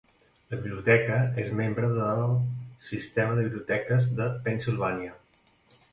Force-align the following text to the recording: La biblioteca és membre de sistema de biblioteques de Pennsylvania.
La 0.53 0.57
biblioteca 0.61 1.17
és 1.43 1.51
membre 1.59 1.91
de 1.99 2.07
sistema 2.87 3.35
de 3.41 3.47
biblioteques 3.49 4.09
de 4.21 4.31
Pennsylvania. 4.49 5.15